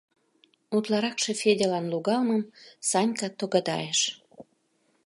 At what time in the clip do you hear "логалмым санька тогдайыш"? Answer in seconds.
1.93-3.99